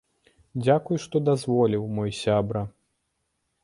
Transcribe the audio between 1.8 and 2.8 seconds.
мой сябра!